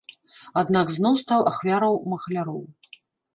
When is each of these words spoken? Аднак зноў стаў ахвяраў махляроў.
Аднак 0.61 0.93
зноў 0.95 1.19
стаў 1.23 1.45
ахвяраў 1.51 2.01
махляроў. 2.15 2.61